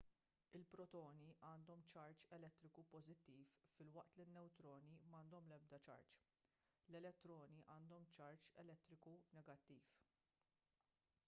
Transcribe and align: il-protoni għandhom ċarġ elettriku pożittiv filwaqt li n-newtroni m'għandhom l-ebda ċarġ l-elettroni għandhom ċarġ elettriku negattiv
il-protoni 0.59 1.25
għandhom 1.49 1.83
ċarġ 1.89 2.23
elettriku 2.37 2.83
pożittiv 2.93 3.51
filwaqt 3.75 4.17
li 4.21 4.25
n-newtroni 4.31 4.95
m'għandhom 5.13 5.51
l-ebda 5.53 5.79
ċarġ 5.85 6.17
l-elettroni 6.23 7.63
għandhom 7.77 8.09
ċarġ 8.17 8.49
elettriku 8.65 9.17
negattiv 9.41 9.93